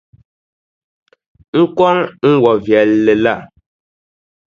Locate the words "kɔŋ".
1.77-1.97